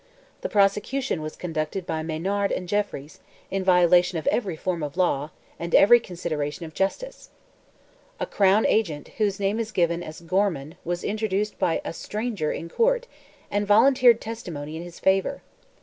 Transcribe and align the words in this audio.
The 0.41 0.49
prosecution 0.49 1.21
was 1.21 1.35
conducted 1.35 1.85
by 1.85 2.01
Maynard 2.01 2.51
and 2.51 2.67
Jeffries, 2.67 3.19
in 3.51 3.63
violation 3.63 4.17
of 4.17 4.25
every 4.29 4.55
form 4.55 4.81
of 4.81 4.97
law, 4.97 5.29
and 5.59 5.75
every 5.75 5.99
consideration 5.99 6.65
of 6.65 6.73
justice. 6.73 7.29
A 8.19 8.25
"crown 8.25 8.65
agent," 8.65 9.09
whose 9.19 9.39
name 9.39 9.59
is 9.59 9.71
given 9.71 10.01
as 10.01 10.21
Gorman, 10.21 10.73
was 10.83 11.03
introduced 11.03 11.59
by 11.59 11.81
"a 11.85 11.93
stranger" 11.93 12.51
in 12.51 12.67
court, 12.67 13.05
and 13.51 13.67
volunteered 13.67 14.19
testimony 14.19 14.75
in 14.75 14.81
his 14.81 14.99
favour. 14.99 15.43